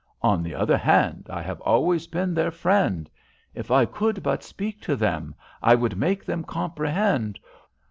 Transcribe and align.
On 0.23 0.41
the 0.41 0.55
other 0.55 0.77
hand, 0.79 1.27
I 1.29 1.43
have 1.43 1.61
always 1.61 2.07
been 2.07 2.33
their 2.33 2.49
friend. 2.49 3.07
If 3.53 3.69
I 3.69 3.85
could 3.85 4.23
but 4.23 4.41
speak 4.41 4.81
to 4.81 4.95
them, 4.95 5.35
I 5.61 5.75
would 5.75 5.95
make 5.95 6.25
them 6.25 6.43
comprehend. 6.43 7.39